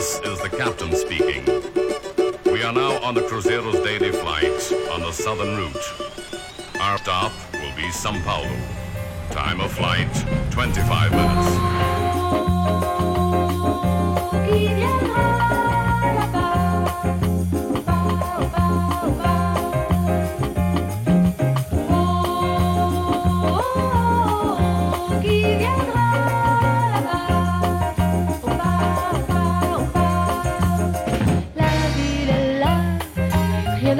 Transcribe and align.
This 0.00 0.18
is 0.20 0.40
the 0.40 0.48
captain 0.48 0.96
speaking. 0.96 1.44
We 2.50 2.62
are 2.62 2.72
now 2.72 3.02
on 3.02 3.14
the 3.14 3.20
Cruzeiro's 3.20 3.80
daily 3.80 4.12
flight 4.12 4.72
on 4.90 5.02
the 5.02 5.12
southern 5.12 5.58
route. 5.58 5.76
Our 6.80 6.96
stop 6.96 7.32
will 7.52 7.76
be 7.76 7.90
Sao 7.90 8.18
Paulo. 8.24 8.48
Time 9.30 9.60
of 9.60 9.70
flight 9.70 10.08
25 10.52 11.10
minutes. 11.10 11.90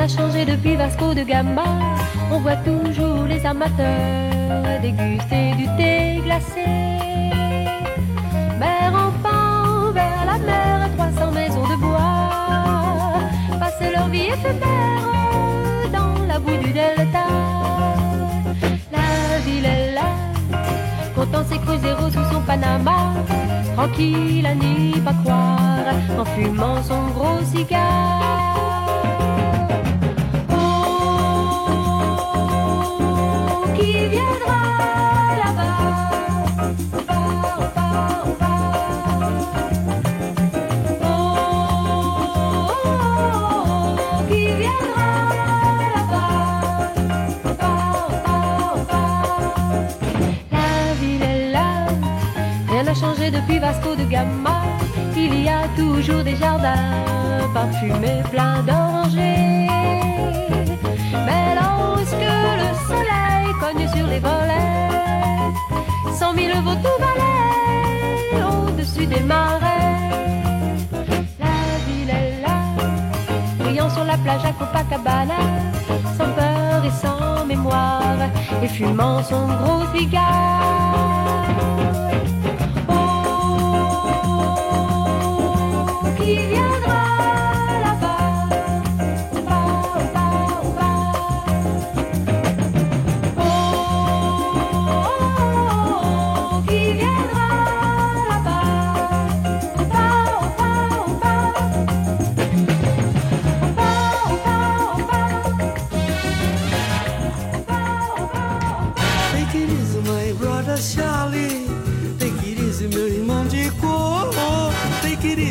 N'a 0.00 0.08
changé 0.08 0.46
depuis 0.46 0.76
Vasco 0.76 1.12
de 1.12 1.22
Gama. 1.22 1.64
On 2.32 2.38
voit 2.38 2.60
toujours 2.70 3.24
les 3.32 3.44
amateurs 3.44 4.80
déguster 4.80 5.46
du 5.60 5.66
thé 5.76 6.22
glacé. 6.24 6.68
Mère 8.58 8.94
enfant 9.06 9.92
vers 9.92 10.24
la 10.30 10.38
mer, 10.38 10.88
300 10.96 11.32
maisons 11.32 11.68
de 11.72 11.76
bois, 11.76 13.20
passer 13.62 13.90
leur 13.94 14.08
vie 14.08 14.28
éphémère 14.36 15.84
dans 15.92 16.14
la 16.30 16.38
boue 16.38 16.58
du 16.64 16.72
delta. 16.72 17.26
La 18.96 19.38
ville 19.44 19.66
est 19.66 19.92
là, 19.98 20.08
comptant 21.14 21.44
ses 21.44 21.58
cruzeros 21.58 22.10
sous 22.10 22.26
son 22.32 22.40
Panama, 22.40 22.98
tranquille 23.76 24.46
à 24.46 24.54
n'y 24.54 24.98
pas 25.06 25.16
croire, 25.22 25.94
en 26.18 26.24
fumant 26.24 26.82
son 26.82 27.02
gros 27.16 27.44
cigare. 27.52 28.39
Vasco 53.60 53.94
de 53.94 54.04
Gama. 54.04 54.62
Il 55.14 55.42
y 55.42 55.48
a 55.48 55.68
toujours 55.76 56.24
des 56.24 56.36
jardins 56.36 57.50
parfumés 57.52 58.22
pleins 58.30 58.62
d'orangers. 58.62 59.68
Mais 61.26 61.54
lorsque 61.60 62.30
le 62.62 62.68
soleil 62.88 63.19
cogne 63.60 63.86
sur 63.94 64.06
les 64.06 64.20
volets, 64.20 64.88
cent 66.18 66.32
mille 66.32 66.54
vautours-valets 66.66 68.42
au-dessus 68.52 69.06
des 69.06 69.20
marais. 69.20 69.98
La 71.38 71.56
ville 71.86 72.10
est 72.10 72.40
là, 72.44 72.56
brillant 73.58 73.90
sur 73.90 74.04
la 74.04 74.16
plage 74.16 74.44
à 74.50 74.52
Copacabana, 74.52 75.40
sans 76.16 76.30
peur 76.38 76.84
et 76.88 76.94
sans 77.02 77.44
mémoire, 77.44 78.20
et 78.62 78.68
fumant 78.68 79.22
son 79.22 79.46
gros 79.60 79.84
cigare. 79.94 81.48
Oh, 82.88 82.94
qui 86.16 86.32
viendra 86.52 86.89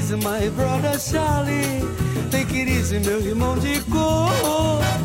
Easy, 0.10 0.26
my 0.26 0.50
brother 0.50 0.98
Charlie. 0.98 1.86
Easy, 2.34 3.00
meu 3.00 3.22
irmão 3.22 3.56
de 3.60 3.80
cor. 3.92 4.32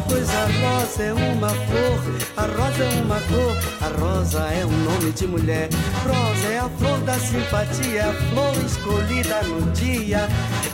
Pois 0.09 0.31
a 0.31 0.47
rosa 0.47 1.03
é 1.03 1.12
uma 1.12 1.50
flor, 1.50 2.00
a 2.38 2.42
rosa 2.47 2.84
é 2.84 3.03
uma 3.03 3.20
cor, 3.20 3.56
a 3.82 4.00
rosa 4.00 4.38
é 4.38 4.65
um 4.65 4.70
nome 4.70 5.12
de 5.12 5.26
mulher. 5.26 5.69
Rosa 6.06 6.48
é 6.48 6.59
a 6.59 6.69
flor 6.78 6.98
da 7.00 7.19
simpatia, 7.19 8.06
a 8.09 8.12
flor 8.15 8.56
escolhida 8.65 9.42
no 9.42 9.70
dia 9.72 10.26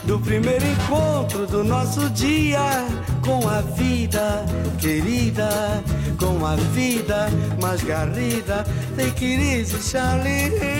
do 0.05 0.21
primeiro 0.21 0.65
encontro 0.65 1.47
do 1.49 1.65
nosso 1.65 2.09
dia 2.11 2.87
com 3.25 3.49
a 3.49 3.61
vida 3.63 4.45
querida, 4.79 5.83
com 6.21 6.47
a 6.47 6.55
vida 6.73 7.29
mais 7.61 7.83
garrida. 7.83 8.65
Easy, 8.97 9.83
Charlie. 9.83 10.80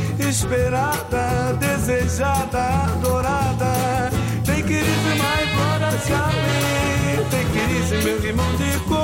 esperada, 0.29 1.53
desejada, 1.59 2.85
adorada. 2.85 4.09
Take 4.45 4.71
it 4.73 4.85
easy, 4.85 5.13
my 5.17 5.43
brother 5.55 5.97
Charlie. 6.07 7.25
Take 7.29 7.55
it 7.57 7.69
easy, 7.77 7.97
meu 8.03 8.23
irmão 8.23 8.55
de 8.55 8.79
cor. 8.87 9.00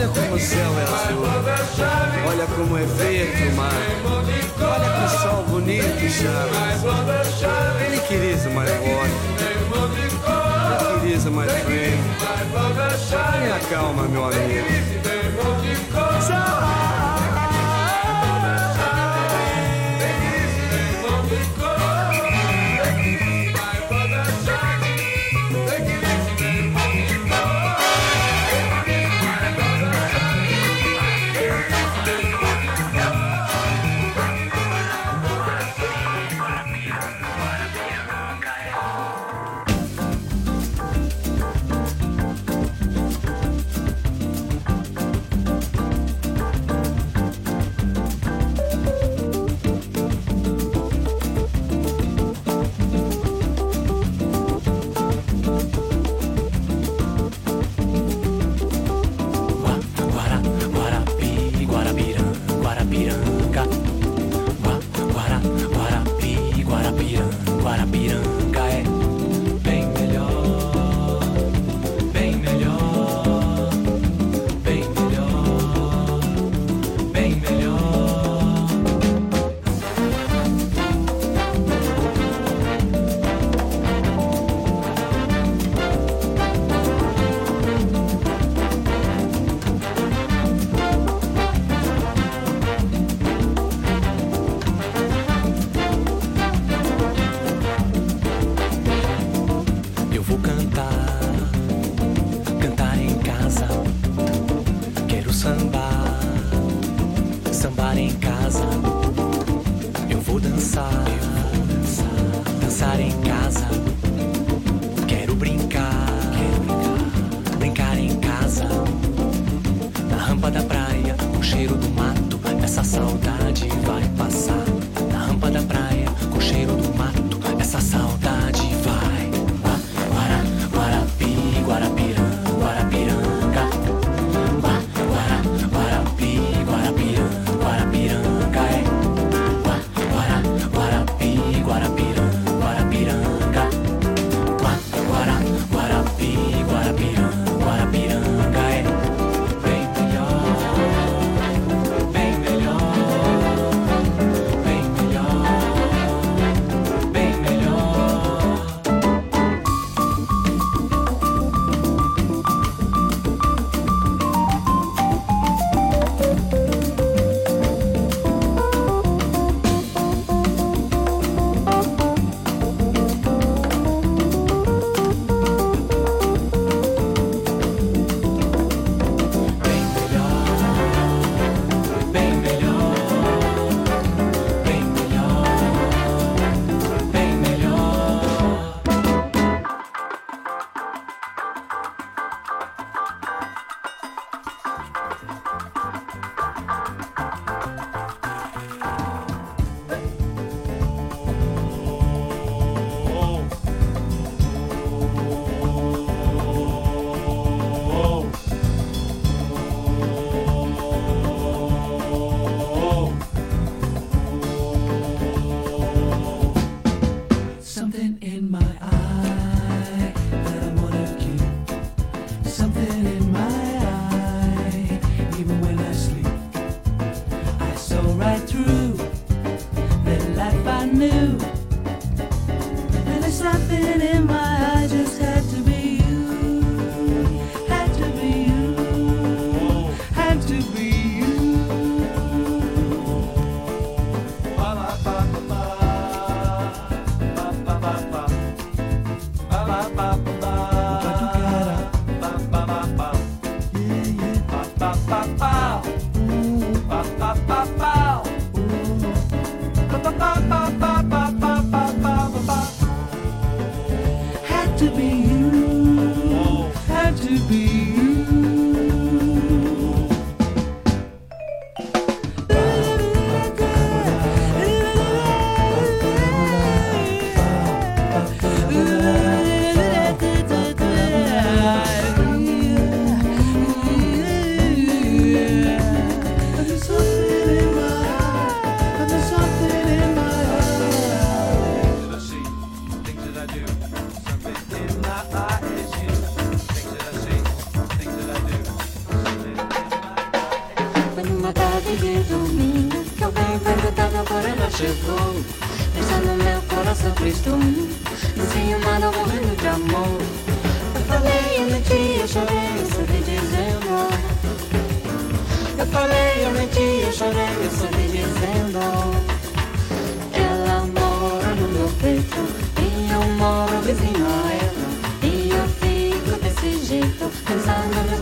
Olha 0.00 0.08
como 0.08 0.34
o 0.34 0.40
céu 0.40 0.70
é 0.78 0.84
azul. 0.84 1.24
Olha 2.28 2.46
como 2.46 2.78
é 2.78 2.82
verde 2.84 3.48
o 3.48 3.52
mar. 3.54 3.72
Olha 4.62 4.88
que 4.96 5.18
sol 5.18 5.44
bonito, 5.44 5.84
it 8.10 8.34
easy, 8.34 8.48
my 8.48 8.64
boy. 8.64 9.08
Take 10.78 11.06
it 11.06 11.14
easy, 11.14 11.30
my 11.30 11.46
friend. 11.46 11.98
Tenha 13.10 13.58
calma, 13.68 14.04
meu 14.08 14.24
amigo. 14.24 15.00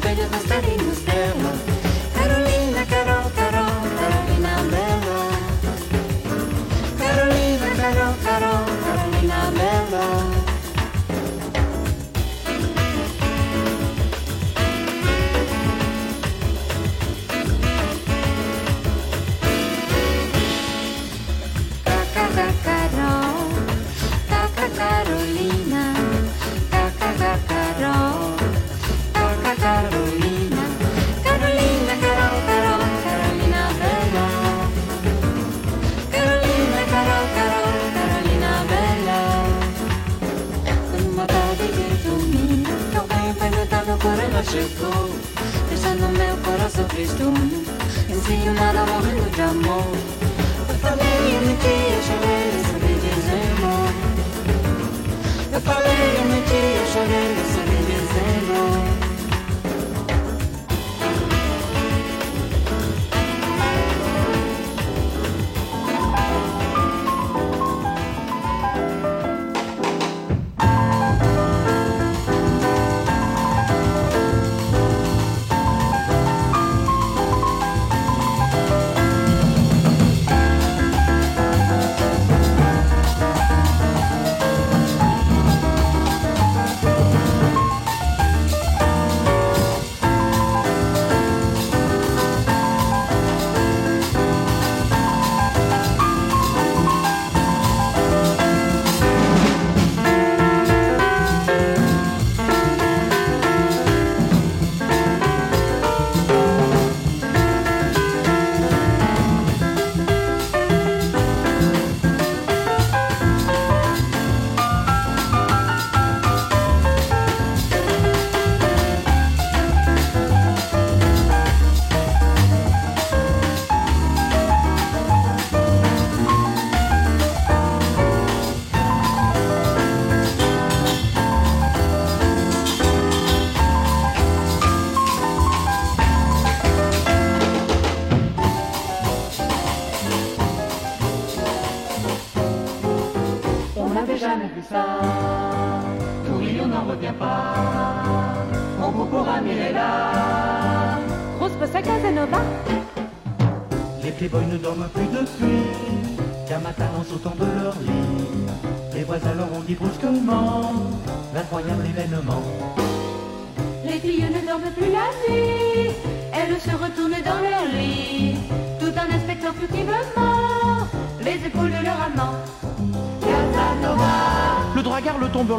Take 0.08 0.20
it 0.20 0.47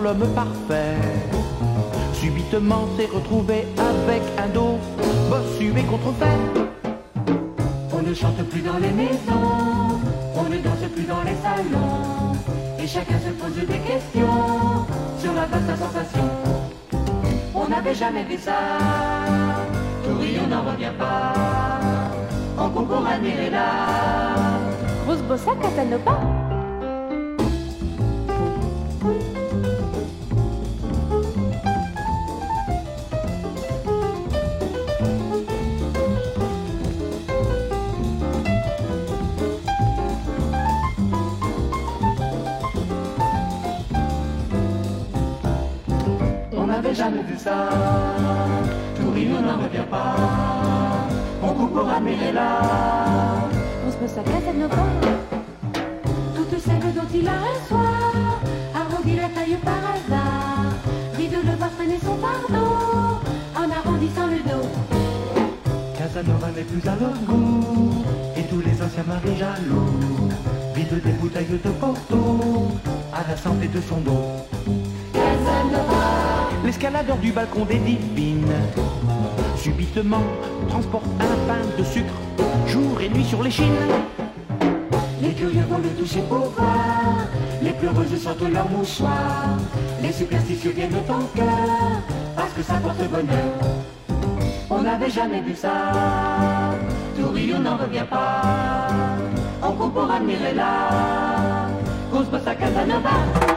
l'homme 0.01 0.27
parfait. 0.33 0.97
Subitement 2.13 2.87
s'est 2.97 3.09
retrouvé 3.13 3.65
avec 3.77 4.21
un 4.37 4.47
dos 4.49 4.77
bossu 5.29 5.73
et 5.77 5.83
contrefait. 5.83 6.39
On 7.93 8.01
ne 8.01 8.13
chante 8.13 8.43
plus 8.49 8.61
dans 8.61 8.77
les 8.77 8.91
maisons, 8.91 9.99
on 10.35 10.43
ne 10.43 10.57
danse 10.57 10.85
plus 10.93 11.03
dans 11.03 11.23
les 11.23 11.35
salons. 11.43 12.33
Et 12.81 12.87
chacun 12.87 13.19
se 13.19 13.31
pose 13.31 13.55
des 13.55 13.79
questions 13.79 14.85
sur 15.19 15.33
la 15.33 15.45
vaste 15.45 15.77
sensation. 15.77 16.29
On 17.53 17.67
n'avait 17.67 17.95
jamais 17.95 18.23
vu 18.23 18.37
ça, 18.37 18.59
tout 20.03 20.17
on 20.43 20.47
n'en 20.47 20.71
revient 20.71 20.95
pas. 20.97 21.33
On 22.57 22.69
concourt 22.69 23.05
à 23.05 23.17
là. 23.49 23.69
Grosse 25.05 25.21
bossa 25.21 25.51
Casanova 25.61 26.18
jamais 46.93 47.21
vu 47.23 47.37
ça. 47.37 47.69
Tourino 48.95 49.39
n'en 49.39 49.57
revient 49.63 49.87
pas. 49.89 50.15
On 51.41 51.53
coupe 51.53 51.73
pour 51.73 51.83
là. 51.83 52.61
On 53.85 53.91
se 53.91 53.97
pose 53.97 54.09
sa 54.09 54.21
Casanova. 54.21 54.75
Toutes 56.35 56.59
celles 56.59 56.93
dont 56.93 57.09
il 57.13 57.27
a 57.27 57.31
un 57.31 57.67
soir 57.67 58.11
arrondit 58.75 59.15
la 59.15 59.29
taille 59.29 59.57
par 59.63 59.81
hasard. 59.93 60.73
Dit 61.17 61.27
de 61.27 61.37
le 61.37 61.55
voir 61.57 61.69
traîner 61.77 61.99
son 62.03 62.17
fardeau 62.17 62.75
en 63.55 63.69
arrondissant 63.69 64.27
le 64.27 64.39
dos. 64.49 64.67
Casanova 65.97 66.47
n'est 66.55 66.63
plus 66.63 66.87
à 66.87 66.95
leur 66.95 67.17
goût 67.27 68.03
et 68.35 68.43
tous 68.43 68.61
les 68.61 68.81
anciens 68.81 69.03
maris 69.07 69.37
jaloux 69.37 70.29
vident 70.75 71.01
des 71.03 71.11
bouteilles 71.11 71.59
de 71.63 71.69
Porto 71.69 72.71
à 73.13 73.29
la 73.29 73.37
santé 73.37 73.67
de 73.67 73.81
son 73.81 73.97
dos. 73.97 74.58
L'escaladeur 76.63 77.17
du 77.17 77.31
balcon 77.31 77.65
des 77.65 77.77
divines. 77.77 78.53
Subitement 79.55 80.23
transporte 80.69 81.05
un 81.19 81.47
pain 81.47 81.61
de 81.77 81.83
sucre 81.83 82.13
Jour 82.67 83.01
et 83.01 83.09
nuit 83.09 83.25
sur 83.25 83.43
les 83.43 83.51
chines. 83.51 83.73
Les 85.21 85.33
curieux 85.33 85.65
vont 85.69 85.79
le 85.79 85.89
toucher 85.99 86.21
pour 86.29 86.49
voir. 86.49 87.27
Les 87.61 87.71
pleureuses 87.71 88.21
sortent 88.21 88.49
leur 88.51 88.69
mouchoir 88.69 89.57
Les 90.01 90.11
superstitieux 90.11 90.71
viennent 90.71 90.95
en 90.95 91.37
cœur 91.37 92.01
Parce 92.35 92.53
que 92.53 92.61
ça 92.61 92.75
porte 92.75 93.09
bonheur. 93.09 93.53
On 94.69 94.81
n'avait 94.81 95.09
jamais 95.09 95.41
vu 95.41 95.55
ça. 95.55 95.91
On 97.59 97.61
n'en 97.61 97.75
revient 97.75 98.05
pas. 98.09 98.41
On 99.61 99.73
court 99.73 99.91
pour 99.91 100.09
admirer 100.09 100.53
là. 100.53 101.67
Cause 102.09 102.27
à 102.45 102.55
Casanova 102.55 103.48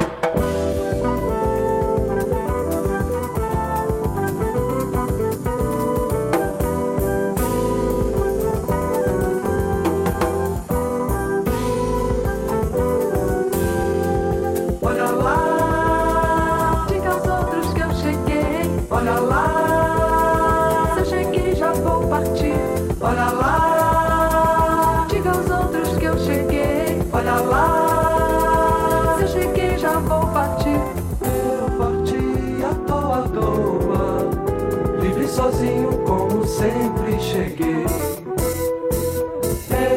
cheguei. 37.22 37.86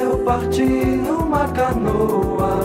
Eu 0.02 0.20
parti 0.20 0.64
numa 0.64 1.48
canoa, 1.50 2.60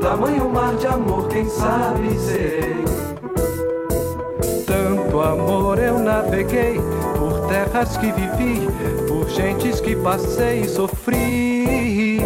tamanho 0.00 0.48
mar 0.50 0.74
de 0.76 0.86
amor, 0.86 1.28
quem 1.28 1.48
sabe 1.48 2.18
sei. 2.18 2.84
Tanto 4.66 5.20
amor 5.20 5.78
eu 5.78 5.98
naveguei, 5.98 6.80
por 7.18 7.46
terras 7.48 7.96
que 7.96 8.10
vivi, 8.12 8.66
por 9.06 9.28
gentes 9.28 9.80
que 9.80 9.94
passei 9.94 10.62
e 10.62 10.68
sofri. 10.68 12.20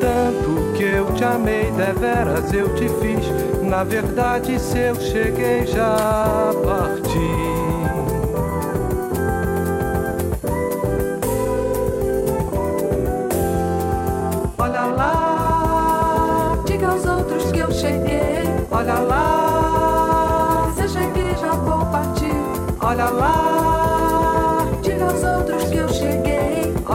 Tanto 0.00 0.72
que 0.76 0.84
eu 0.84 1.12
te 1.14 1.24
amei, 1.24 1.70
deveras 1.72 2.52
eu 2.52 2.74
te 2.74 2.88
fiz. 2.88 3.62
Na 3.62 3.84
verdade, 3.84 4.58
se 4.58 4.78
eu 4.78 4.94
cheguei, 4.94 5.66
já 5.66 6.52
parti. 6.64 7.67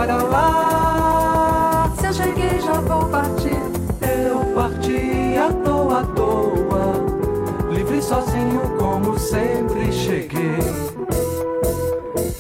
Olha 0.04 0.18
lá, 0.18 1.94
se 1.98 2.08
eu 2.08 2.14
cheguei 2.14 2.60
já 2.60 2.74
vou 2.74 3.06
partir. 3.06 3.56
Eu 4.02 4.54
parti 4.54 5.38
à 5.38 5.50
toa, 5.64 6.02
à 6.02 6.04
toa, 6.08 7.72
livre 7.72 8.02
sozinho 8.02 8.60
como 8.78 9.18
sempre 9.18 9.94
cheguei. 9.94 10.60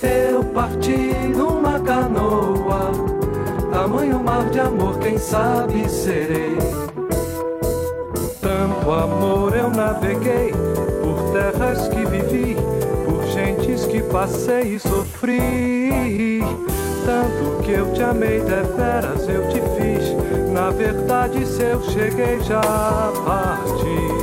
Eu 0.02 0.44
parti 0.44 1.14
numa 1.34 1.80
canoa, 1.80 2.92
tamanho 3.72 4.22
mar 4.22 4.44
de 4.50 4.60
amor, 4.60 5.00
quem 5.00 5.18
sabe 5.18 5.90
serei. 5.90 6.58
Tanto 8.42 8.92
amor 8.92 9.56
eu 9.56 9.70
naveguei 9.70 10.52
por 11.02 11.32
terras 11.32 11.88
que 11.88 12.04
vivi, 12.08 12.58
por 13.06 13.24
gentes 13.28 13.86
que 13.86 14.02
passei 14.02 14.76
e 14.76 14.80
sofri. 14.82 16.44
Tanto 17.06 17.62
que 17.64 17.72
eu 17.72 17.92
te 17.94 18.02
amei 18.02 18.40
deveras, 18.40 19.28
eu 19.28 19.50
te 19.50 19.60
fiz. 19.76 20.52
Na 20.52 20.70
verdade, 20.70 21.46
se 21.46 21.62
eu 21.62 21.82
cheguei 21.84 22.40
já 22.42 22.62
parti. 23.26 24.23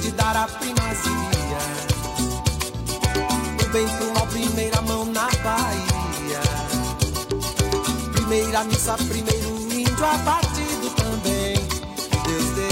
De 0.00 0.10
dar 0.12 0.36
a 0.36 0.46
primazia. 0.46 1.10
O 3.62 3.68
bem 3.70 3.86
pro 3.86 4.14
mal, 4.14 4.26
primeira 4.28 4.80
mão 4.82 5.04
na 5.04 5.28
Bahia. 5.42 6.40
Primeira 8.12 8.64
missa, 8.64 8.94
primeiro 8.94 9.48
índio 9.70 10.06
abatido 10.06 10.90
também. 10.96 11.54
Deus 12.24 12.44
deu. 12.54 12.70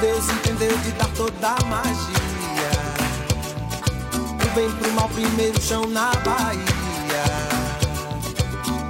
Deus 0.00 0.28
entendeu 0.30 0.78
de 0.78 0.90
dar 0.92 1.08
toda 1.16 1.48
a 1.48 1.64
magia. 1.64 2.70
O 4.44 4.54
bem 4.54 4.70
pro 4.70 4.92
mal, 4.92 5.08
primeiro 5.08 5.60
chão 5.60 5.86
na 5.88 6.12
Bahia. 6.16 6.72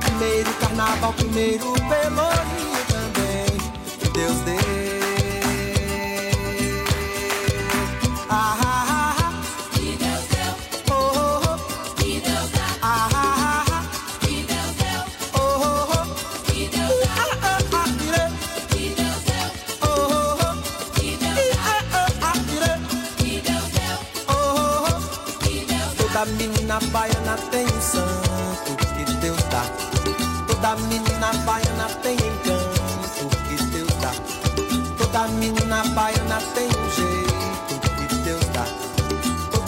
Primeiro 0.00 0.52
carnaval, 0.54 1.12
primeiro 1.14 1.72
pelourinho. 1.72 2.51
Deus. 4.22 4.38
Ah, 8.30 8.56
ah, 8.64 9.16
ah, 9.18 9.32
que 9.72 9.96
Deus 9.96 10.24
deu. 10.30 10.52
Menina 26.38 26.78
baiana 26.92 27.36
tem 27.50 27.66
um 27.66 27.80
santo 27.80 28.76
que 28.76 29.12
Deus 29.16 29.42
dá. 29.50 29.64
Toda 30.46 30.76
menina 30.76 31.11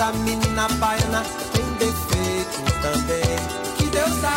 Toda 0.05 0.19
menina 0.19 0.69
baiana 0.79 1.25
tem 1.55 1.65
defeito 1.79 2.61
também 2.83 3.39
que 3.79 3.87
Deus 3.87 4.17
dá. 4.21 4.37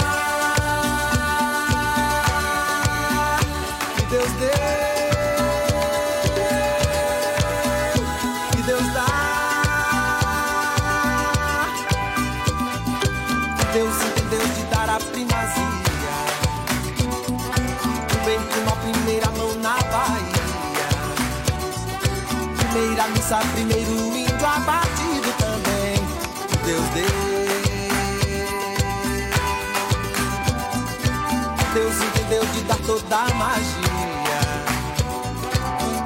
Que 3.98 4.04
Deus 4.04 4.32
dê. 4.40 4.52
Que 13.58 13.66
Deus 13.74 13.96
entendeu 14.06 14.48
de 14.48 14.64
dar 14.74 14.90
a 14.90 14.98
primazia. 15.00 16.16
O 18.14 18.26
bem 18.26 18.40
com 18.40 18.60
uma 18.62 18.76
primeira 18.78 19.30
mão 19.32 19.54
na 19.56 19.76
Bahia. 19.92 20.48
Primeira 22.72 23.08
missa, 23.10 23.40
primeiro 23.54 23.87
Entendeu 32.28 32.46
de 32.48 32.62
dar 32.64 32.78
toda 32.86 33.16
a 33.16 33.34
magia. 33.36 34.42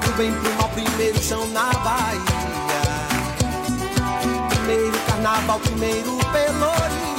Do 0.05 0.11
bem 0.17 0.31
pro 0.31 0.53
mal, 0.53 0.69
primeiro 0.69 1.19
chão 1.19 1.47
na 1.47 1.73
Bahia. 1.73 2.21
Primeiro 4.49 4.99
carnaval, 5.07 5.59
primeiro 5.61 6.19
pelourinho 6.31 7.10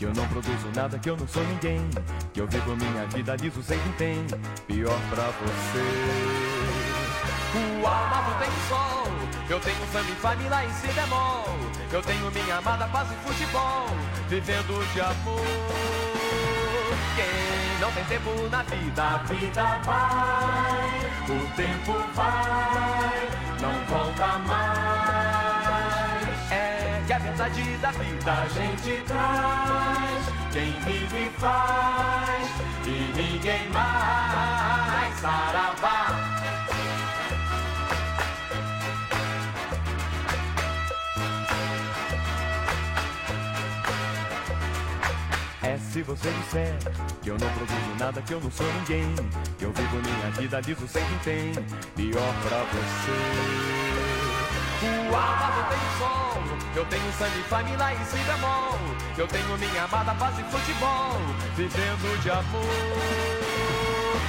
que 0.00 0.06
eu 0.06 0.14
não 0.14 0.26
produzo 0.28 0.66
nada, 0.74 0.98
que 0.98 1.10
eu 1.10 1.14
não 1.14 1.28
sou 1.28 1.44
ninguém, 1.44 1.78
que 2.32 2.40
eu 2.40 2.46
vivo 2.46 2.74
minha 2.74 3.04
vida 3.08 3.36
liso 3.36 3.62
sem 3.62 3.78
tem 3.98 4.26
pior 4.66 4.98
pra 5.10 5.24
você. 5.24 5.84
O 7.52 7.86
amado 7.86 8.38
tem 8.38 8.48
sol, 8.66 9.04
eu 9.50 9.60
tenho 9.60 9.76
samba 9.92 10.10
e 10.10 10.14
família 10.14 10.64
em 10.64 10.70
si 10.70 10.86
bemol, 10.94 11.44
eu 11.92 12.00
tenho 12.00 12.30
minha 12.30 12.56
amada 12.56 12.86
paz 12.86 13.08
e 13.12 13.28
futebol, 13.28 13.88
vivendo 14.26 14.92
de 14.94 15.00
amor. 15.02 15.44
Quem 17.16 17.78
não 17.78 17.92
tem 17.92 18.04
tempo 18.04 18.48
na 18.50 18.62
vida, 18.62 19.02
a 19.02 19.16
vida 19.18 19.80
vai, 19.84 20.88
o 21.28 21.56
tempo 21.56 21.92
vai, 22.14 23.28
não 23.60 23.84
volta 23.84 24.09
verdade 27.40 27.78
da 27.78 27.90
vida 27.92 28.32
a 28.32 28.48
gente 28.48 29.02
traz, 29.04 30.26
quem 30.52 30.72
vive 30.84 31.30
faz, 31.38 32.50
e 32.86 33.12
ninguém 33.16 33.68
mais. 33.70 35.18
Saravá. 35.20 36.06
É 45.62 45.78
se 45.78 46.02
você 46.02 46.30
disser 46.30 46.76
que 47.22 47.30
eu 47.30 47.38
não 47.38 47.48
produzo 47.48 47.96
nada, 47.98 48.22
que 48.22 48.34
eu 48.34 48.40
não 48.40 48.50
sou 48.50 48.66
ninguém, 48.74 49.14
que 49.58 49.64
eu 49.64 49.72
vivo 49.72 49.96
minha 49.96 50.30
vida 50.32 50.60
liso 50.60 50.86
sem 50.88 51.04
quem 51.04 51.18
tem, 51.18 51.52
pior 51.96 52.34
pra 52.42 52.58
você. 52.64 53.80
O 54.82 55.14
amado 55.14 55.68
tem 55.68 55.78
sol, 55.98 56.59
eu 56.74 56.84
tenho 56.86 57.12
sangue, 57.12 57.42
família 57.48 57.94
e 57.94 58.04
si 58.04 58.18
bemol, 58.18 58.78
eu 59.18 59.26
tenho 59.26 59.58
minha 59.58 59.84
amada 59.84 60.14
paz 60.14 60.38
e 60.38 60.42
futebol, 60.44 61.20
vivendo 61.56 62.22
de 62.22 62.30
amor. 62.30 63.60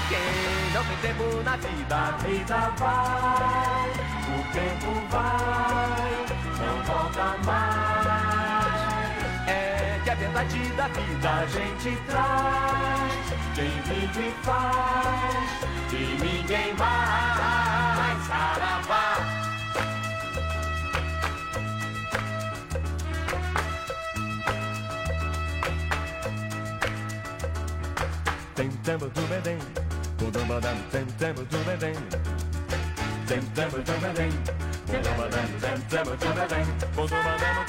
Quem 0.09 0.73
não 0.73 0.83
tem 0.83 0.97
tempo 0.97 1.43
na 1.43 1.55
vida, 1.57 1.95
a 1.95 2.11
vida 2.17 2.71
vai, 2.77 3.89
o 4.27 4.43
tempo 4.51 4.91
vai, 5.09 6.25
não 6.59 6.83
volta 6.83 7.37
mais. 7.45 8.81
É 9.47 9.99
que 10.03 10.09
a 10.09 10.15
verdade 10.15 10.59
da 10.71 10.87
vida 10.87 11.29
a 11.29 11.45
gente 11.45 11.95
traz. 12.07 13.31
Quem 13.53 13.69
vive 13.81 14.33
faz, 14.43 15.93
e 15.93 16.17
ninguém 16.23 16.73
mais. 16.75 17.30
tempo 28.91 29.05
do 29.05 29.21
tem 29.41 29.57
do 30.17 30.45
Bedém. 30.45 30.75
Tem 30.91 31.05
tempo 31.05 31.41
do 31.43 31.63
tem 31.71 31.91
tem 33.25 33.39
do 33.39 34.01
Bedém. 34.01 34.31
Tem 35.61 35.81
tem 35.89 36.15
do 36.15 36.33
Bedém. 36.35 36.65
Toda 36.95 37.23
badam, 37.23 37.61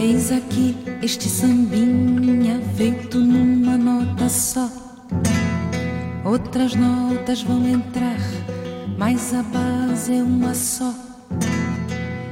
Eis 0.00 0.30
aqui 0.30 0.76
este 1.02 1.28
sambinha 1.28 2.60
feito 2.76 3.18
numa 3.18 3.76
nota 3.76 4.28
só. 4.28 4.70
Outras 6.24 6.74
notas 6.74 7.42
vão 7.42 7.66
entrar, 7.68 8.18
mas 8.96 9.34
a 9.34 9.42
base 9.42 10.14
é 10.14 10.22
uma 10.22 10.54
só. 10.54 10.94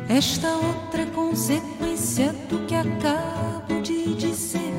Esta 0.08 0.48
outra 0.48 1.06
consequência 1.06 2.32
do 2.48 2.58
que 2.66 2.74
acabo 2.74 3.82
de 3.82 4.14
dizer. 4.14 4.72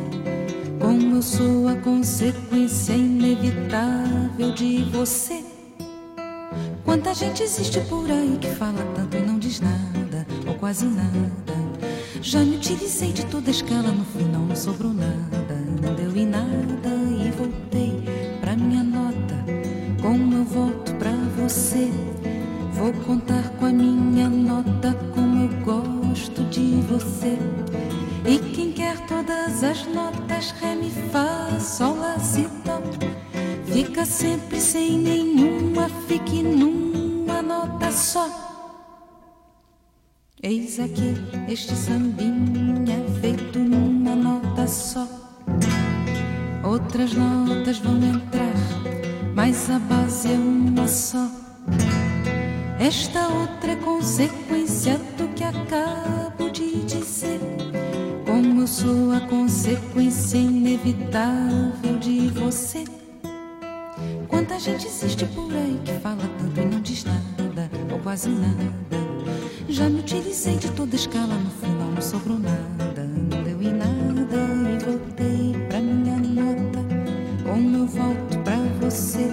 Como 0.80 1.16
eu 1.16 1.22
sou 1.22 1.68
a 1.68 1.76
consequência 1.76 2.94
inevitável 2.94 4.54
de 4.54 4.84
você. 4.92 5.57
Quanta 6.88 7.14
gente 7.14 7.44
existe 7.44 7.82
por 7.82 8.10
aí 8.10 8.38
que 8.40 8.48
fala 8.48 8.82
tanto 8.96 9.18
e 9.18 9.20
não 9.20 9.38
diz 9.38 9.60
nada, 9.60 10.26
ou 10.48 10.54
quase 10.54 10.86
nada. 10.86 11.54
Já 12.22 12.40
me 12.40 12.56
utilizei 12.56 13.12
de 13.12 13.26
toda 13.26 13.50
a 13.50 13.52
escala, 13.52 13.90
no 13.90 14.06
final 14.06 14.44
não 14.44 14.56
sobrou 14.56 14.94
nada. 14.94 15.54
Não 15.82 15.94
deu 15.96 16.16
em 16.16 16.26
nada 16.26 16.90
e 17.12 17.30
voltei 17.32 18.02
pra 18.40 18.56
minha 18.56 18.86
nota. 18.86 19.36
Como 20.02 20.34
eu 20.34 20.46
volto 20.46 20.94
pra 20.96 21.12
você, 21.36 21.92
vou 22.72 22.94
contar 23.06 23.50
com 23.60 23.66
a 23.66 23.70
minha 23.74 24.30
nota 24.30 24.94
como 25.14 25.44
eu 25.44 25.66
gosto 25.66 26.42
de 26.46 26.82
você. 26.84 27.38
E 28.26 28.40
quem 28.56 28.72
quer 28.72 28.98
todas 29.08 29.62
as 29.62 29.86
notas, 29.88 30.52
ré, 30.52 30.74
mi, 30.74 30.90
fá, 31.12 31.60
sol, 31.60 31.98
lá, 31.98 32.18
si, 32.18 32.48
dó, 32.64 32.82
fica 33.66 34.06
sempre 34.06 34.62
sem 34.62 34.98
nenhuma, 34.98 35.27
Eis 40.50 40.80
aqui 40.80 41.14
este 41.50 41.76
sambinha 41.76 43.04
feito 43.20 43.60
numa 43.60 44.16
nota 44.16 44.66
só. 44.66 45.06
Outras 46.64 47.12
notas 47.12 47.80
vão 47.80 47.98
entrar, 47.98 48.56
mas 49.36 49.70
a 49.70 49.78
base 49.78 50.32
é 50.32 50.38
uma 50.38 50.88
só. 50.88 51.30
Esta 52.80 53.28
outra 53.28 53.74
é 53.74 53.76
consequência 53.76 54.98
do 55.18 55.28
que 55.36 55.44
acabo 55.44 56.50
de 56.50 56.82
dizer. 56.86 57.42
Como 58.26 58.62
eu 58.62 58.68
sou 58.68 59.12
a 59.12 59.20
consequência 59.28 60.38
inevitável 60.38 62.00
de 62.00 62.30
você. 62.30 62.86
Quanta 64.30 64.58
gente 64.58 64.88
existe 64.88 65.26
por 65.26 65.52
aí 65.54 65.78
que 65.84 65.92
fala 66.00 66.24
tanto 66.40 66.62
e 66.62 66.66
não 66.66 66.80
diz 66.80 67.04
nada, 67.04 67.27
quase 68.04 68.30
nada. 68.30 68.74
Já 69.70 69.90
me 69.90 70.00
utilizei 70.00 70.56
de 70.58 70.72
toda 70.72 70.96
escala, 70.96 71.36
no 71.36 71.50
final 71.52 71.92
não 71.94 72.02
sobrou 72.02 72.40
nada. 72.40 73.04
Não 73.04 73.44
deu 73.44 73.62
em 73.62 73.74
nada 73.74 74.38
e 74.72 74.86
voltei 74.86 75.68
pra 75.68 75.80
minha 75.80 76.18
nota. 76.18 76.80
Como 77.44 77.78
eu 77.78 77.86
volto 77.88 78.38
pra 78.44 78.58
você, 78.82 79.32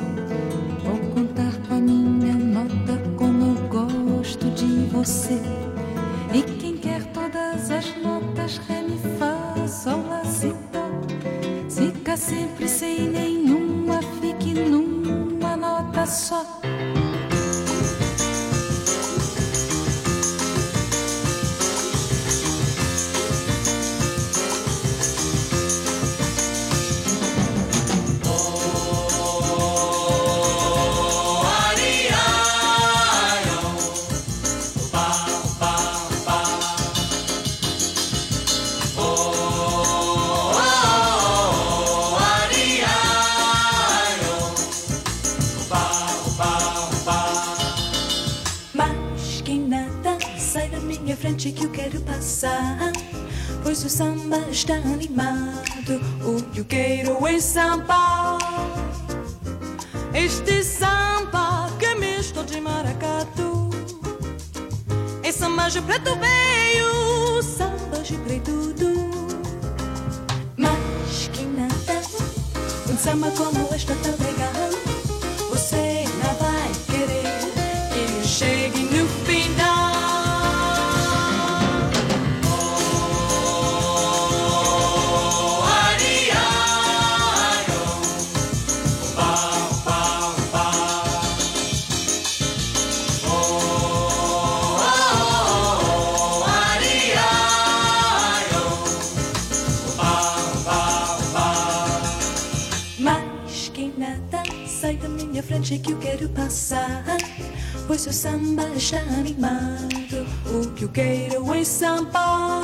está 108.85 108.99
animado. 108.99 110.27
O 110.47 110.70
que 110.73 110.85
eu 110.85 110.88
quero 110.90 111.55
é 111.55 111.64
samba. 111.64 112.61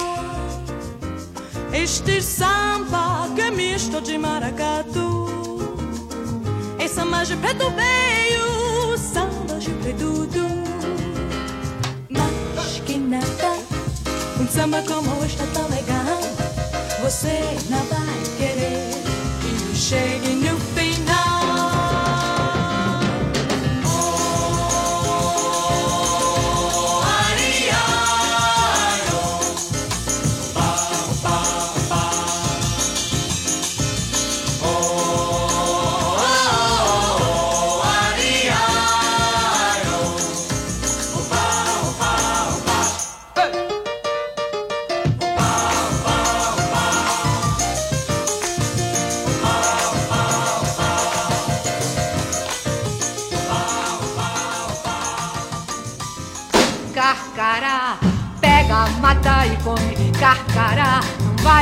Este 1.72 2.20
samba 2.20 3.26
que 3.34 3.40
é 3.40 3.50
misto 3.50 4.02
de 4.02 4.18
maracatu. 4.18 5.28
É 6.78 6.86
samba 6.86 7.24
de 7.24 7.36
preto 7.36 7.70
veio, 7.70 8.98
samba 8.98 9.58
de 9.58 9.70
preto. 9.70 10.44
Mas 12.10 12.80
que 12.84 12.98
nada, 12.98 13.52
um 14.38 14.46
samba 14.46 14.82
como 14.82 15.24
este 15.24 15.42
é 15.42 15.46
tão 15.46 15.68
legal. 15.70 16.20
Você 17.02 17.40
não 17.70 17.82
vai 17.86 18.22
querer 18.36 18.90
que 19.40 19.70
eu 19.70 19.74
chegue 19.74 20.34
no 20.34 20.49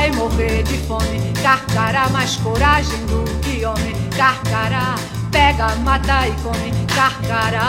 vai 0.09 0.11
morrer 0.11 0.63
de 0.63 0.77
fome. 0.79 1.33
Carcará 1.41 2.09
mais 2.09 2.35
coragem 2.37 3.05
do 3.05 3.23
que 3.41 3.65
homem. 3.65 3.95
Carcará 4.15 4.95
pega, 5.31 5.75
mata 5.77 6.27
e 6.27 6.31
come. 6.41 6.73
Carcará 6.95 7.61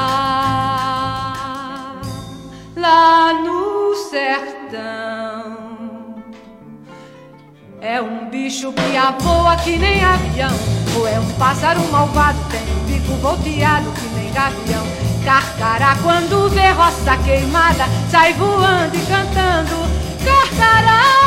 lá 2.77 3.33
no 3.35 3.95
sertão. 4.11 5.61
É 7.81 8.01
um 8.01 8.29
bicho 8.29 8.73
que 8.73 9.23
voa 9.23 9.57
que 9.57 9.77
nem 9.77 10.05
avião. 10.05 10.53
Ou 10.97 11.07
é 11.07 11.19
um 11.19 11.31
pássaro 11.35 11.81
malvado, 11.91 12.39
tem 12.51 12.61
um 12.61 12.85
bico 12.85 13.15
volteado 13.17 13.91
que 13.93 14.07
nem 14.17 14.33
gavião. 14.33 14.87
Carcará 15.25 15.97
quando 16.03 16.49
vê 16.51 16.71
roça 16.73 17.17
queimada, 17.25 17.85
sai 18.11 18.33
voando 18.35 18.97
e 18.97 19.07
cantando. 19.07 19.77
Carcará 20.25 21.20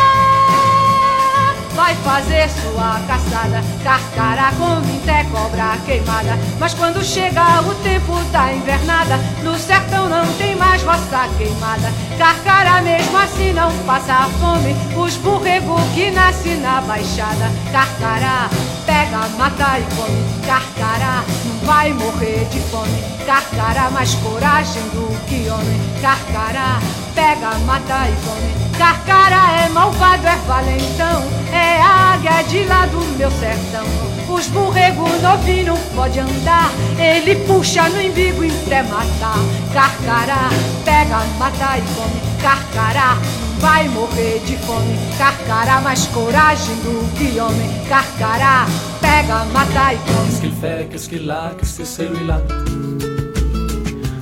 vai 1.83 1.95
fazer 1.95 2.49
sua 2.49 2.97
caçada. 3.05 3.61
Carcará 3.83 4.53
com 4.53 4.81
até 5.03 5.25
cobra 5.25 5.77
queimada. 5.85 6.39
Mas 6.57 6.73
quando 6.73 7.03
chega 7.03 7.61
o 7.61 7.75
tempo 7.83 8.23
da 8.31 8.53
invernada, 8.53 9.17
no 9.43 9.57
sertão 9.57 10.07
não 10.07 10.25
tem 10.35 10.55
mais 10.55 10.81
roça 10.81 11.27
queimada. 11.37 11.91
Carcará 12.17 12.81
mesmo 12.81 13.17
assim 13.17 13.51
não 13.51 13.69
passa 13.79 14.29
fome. 14.39 14.73
Os 14.95 15.17
burrego 15.17 15.75
que 15.93 16.09
nasce 16.11 16.55
na 16.55 16.79
baixada. 16.81 17.51
Carcará 17.73 18.49
pega, 18.85 19.27
mata 19.37 19.79
e 19.79 19.95
come. 19.95 20.23
Carcará 20.47 21.23
vai 21.63 21.93
morrer 21.93 22.45
de 22.51 22.59
fome. 22.69 23.03
Carcará 23.25 23.89
mais 23.89 24.13
coragem 24.15 24.83
do 24.89 25.07
que 25.27 25.49
homem. 25.49 25.79
Carcará 26.01 26.79
pega, 27.15 27.57
mata 27.59 28.07
e 28.09 28.15
come. 28.25 28.77
Carcará 28.77 29.63
é 29.65 29.69
malvado, 29.69 30.27
é 30.27 30.35
valentão, 30.47 31.23
é 31.51 31.81
águia 31.81 32.43
de 32.43 32.63
lá 32.65 32.85
do 32.87 32.99
meu 33.17 33.31
sertão. 33.31 33.85
Os 34.27 34.47
burrego 34.47 35.07
novinho 35.21 35.77
pode 35.95 36.19
andar, 36.19 36.71
ele 36.97 37.35
puxa 37.45 37.87
no 37.89 38.01
embigo 38.01 38.43
até 38.65 38.81
matar. 38.83 39.37
Carcará 39.73 40.49
pega, 40.83 41.19
mata 41.37 41.77
e 41.77 41.81
come. 41.93 42.41
Carcará 42.41 43.17
vai 43.59 43.87
morrer 43.89 44.41
de 44.45 44.57
fome. 44.57 44.99
Carcará 45.17 45.81
mais 45.81 46.07
coragem 46.07 46.75
do 46.77 47.13
que 47.15 47.39
homem. 47.39 47.69
Carcará 47.87 48.65
pega, 49.13 49.45
mata 49.53 49.93
e. 49.93 49.97
Qu'est-ce 50.41 50.55
fait, 50.61 50.89
qu'est-ce 50.89 51.09
qu'il 51.09 51.29
a, 51.29 51.51
que 51.59 51.65
c'est 51.65 51.85
celui-là 51.85 52.41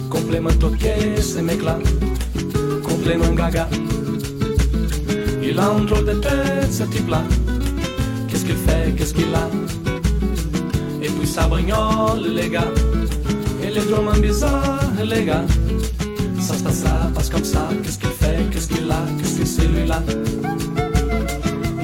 Complètement 0.09 0.55
toqué, 0.59 0.95
ces 1.21 1.41
mecs-là. 1.41 1.77
Complètement 2.83 3.33
gaga. 3.33 3.67
Il 5.41 5.57
a 5.59 5.67
un 5.69 5.83
drôle 5.89 6.05
de 6.05 6.15
tête, 6.25 6.71
ce 6.71 6.83
type-là. 6.83 7.21
Qu'est-ce 8.27 8.45
qu'il 8.45 8.61
fait, 8.67 8.93
qu'est-ce 8.95 9.13
qu'il 9.13 9.33
a 9.33 9.47
Et 11.01 11.09
puis 11.09 11.27
ça 11.27 11.47
brignole, 11.47 12.23
les 12.37 12.49
gars. 12.49 12.73
Et 13.63 13.69
les 13.75 13.85
drômes 13.89 14.19
bizarres, 14.21 15.03
les 15.03 15.23
gars. 15.25 15.45
Ça 16.39 16.53
se 16.55 16.63
passe. 16.63 16.83
Qu'est-ce 17.83 17.99
qu'il 17.99 18.15
fait, 18.21 18.39
qu'est-ce 18.51 18.67
qu'il 18.67 18.91
a, 18.91 19.01
que 19.19 19.45
c'est 19.45 19.67
lui-là 19.67 20.01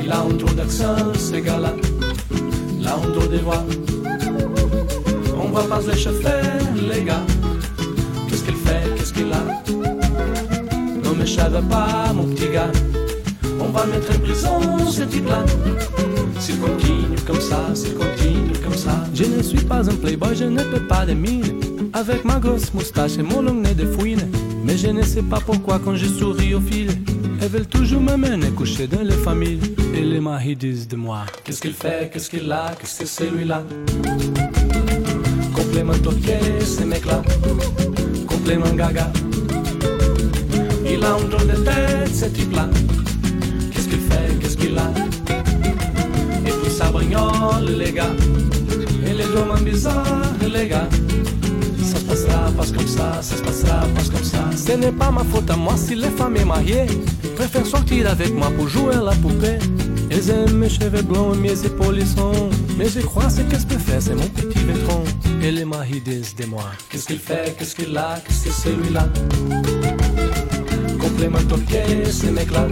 Il 0.03 0.11
a 0.11 0.19
un 0.19 0.33
drôle 0.41 0.55
d'accent, 0.55 1.13
ce 1.13 1.37
gars-là. 1.37 1.73
On 5.39 5.47
voit 5.49 5.67
pas 5.67 5.79
les 5.89 5.97
cheveux, 5.97 6.21
les 6.89 7.03
gars. 7.03 7.25
Qu'est-ce 8.29 8.43
qu'il 8.43 8.55
fait, 8.55 8.83
qu'est-ce 8.95 9.13
qu'il 9.13 9.31
a? 9.31 9.43
Non, 11.03 11.15
mais 11.17 11.25
je 11.25 11.37
pas, 11.69 12.13
mon 12.13 12.23
petit 12.25 12.49
gars. 12.53 12.71
On 13.59 13.69
va 13.69 13.85
mettre 13.85 14.15
en 14.15 14.19
prison 14.19 14.89
ce 14.89 15.03
type-là. 15.03 15.43
S'il 16.39 16.59
continue 16.59 17.17
comme 17.25 17.41
ça, 17.41 17.59
s'il 17.73 17.95
continue 17.95 18.57
comme 18.63 18.75
ça. 18.75 19.03
Je 19.13 19.25
ne 19.25 19.41
suis 19.41 19.61
pas 19.61 19.89
un 19.89 19.95
playboy, 19.95 20.35
je 20.35 20.45
ne 20.45 20.63
peux 20.63 20.85
pas 20.87 21.05
de 21.05 21.13
mine. 21.13 21.43
Avec 21.93 22.23
ma 22.25 22.39
grosse 22.39 22.73
moustache 22.73 23.17
et 23.17 23.23
mon 23.23 23.41
long 23.41 23.55
nez 23.55 23.73
de 23.73 23.85
fouine. 23.85 24.29
Mais 24.63 24.77
je 24.77 24.87
ne 24.87 25.01
sais 25.01 25.23
pas 25.23 25.39
pourquoi 25.45 25.79
quand 25.83 25.95
je 25.95 26.05
souris 26.05 26.53
au 26.55 26.61
fil. 26.61 26.89
Elles 27.41 27.49
veulent 27.49 27.67
toujours 27.67 28.01
me 28.01 28.15
mener 28.15 28.49
coucher 28.49 28.87
dans 28.87 29.01
les 29.01 29.15
familles. 29.15 29.59
De 29.99 30.95
moi. 30.95 31.25
Qu'est-ce 31.43 31.59
qu'il 31.59 31.73
fait, 31.73 32.11
qu'est-ce 32.13 32.29
qu'il 32.29 32.51
a, 32.51 32.71
qu'est-ce 32.79 32.99
que 32.99 33.05
c'est 33.07 33.31
lui-là? 33.31 33.63
Complément 35.55 35.97
toqué, 35.97 36.37
ces 36.63 36.85
mecs-là. 36.85 37.23
Complément 38.27 38.69
gaga. 38.75 39.11
Il 40.85 41.03
a 41.03 41.13
un 41.13 41.27
drôle 41.27 41.47
de 41.47 41.63
tête, 41.63 42.15
ce 42.15 42.25
type-là. 42.25 42.69
Qu'est-ce 43.71 43.87
qu'il 43.87 43.99
fait, 43.99 44.39
qu'est-ce 44.39 44.57
qu'il 44.57 44.77
a? 44.77 44.91
Et 46.45 46.51
puis 46.51 46.71
ça 46.71 46.91
brignole, 46.91 47.65
les 47.65 47.91
gars. 47.91 48.13
Et 49.03 49.13
les 49.13 49.25
drômes 49.33 49.59
bizarres, 49.65 50.31
les 50.41 50.67
gars. 50.67 50.87
Ça 51.81 51.97
se 51.97 52.05
passera, 52.05 52.51
passe 52.55 52.71
comme 52.71 52.87
ça, 52.87 53.19
ça 53.23 53.35
se 53.35 53.41
passera, 53.41 53.81
passe 53.95 54.09
comme 54.09 54.23
ça. 54.23 54.45
Ce 54.55 54.73
n'est 54.73 54.91
pas 54.91 55.09
ma 55.09 55.23
faute 55.23 55.49
à 55.49 55.55
moi 55.55 55.75
si 55.75 55.95
les 55.95 56.09
femmes 56.09 56.35
est 56.37 56.45
mariées. 56.45 56.85
Préfèrent 57.35 57.65
sortir 57.65 58.09
avec 58.11 58.31
moi 58.33 58.51
pour 58.55 58.67
jouer 58.67 58.93
à 58.93 59.01
la 59.01 59.13
poupée. 59.13 59.57
Aiment 60.17 60.57
mes 60.57 60.67
cheveux 60.67 61.03
blonds 61.03 61.35
et 61.35 61.37
mes 61.37 61.65
épaules 61.65 62.05
sont. 62.05 62.49
Mais 62.77 62.89
je 62.89 62.99
crois 62.99 63.29
ce 63.29 63.41
qu'elles 63.41 63.65
peuvent 63.65 63.79
faire, 63.79 64.01
c'est 64.01 64.15
mon 64.15 64.27
petit 64.27 64.59
vétron. 64.65 65.03
Les 65.41 65.63
maris 65.63 66.01
disent 66.01 66.35
de 66.35 66.45
moi. 66.47 66.65
Qu'est-ce 66.89 67.05
qu'il 67.05 67.19
fait, 67.19 67.55
qu'est-ce 67.57 67.75
qu'il 67.75 67.95
a, 67.97 68.19
qu'est-ce 68.25 68.45
que 68.45 68.51
c'est 68.51 68.73
lui-là? 68.73 69.07
Complément 70.99 71.41
toqué, 71.47 72.03
ces 72.11 72.31
mecs-là. 72.31 72.67